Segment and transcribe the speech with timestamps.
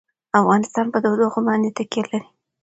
[0.39, 2.27] افغانستان په تودوخه باندې تکیه لري.